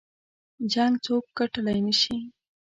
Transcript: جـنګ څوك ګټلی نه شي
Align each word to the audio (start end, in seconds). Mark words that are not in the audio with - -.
جـنګ 0.71 0.93
څوك 1.05 1.25
ګټلی 1.37 1.79
نه 1.85 1.93
شي 2.01 2.17